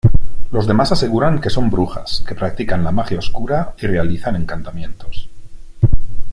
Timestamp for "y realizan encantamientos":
3.79-5.29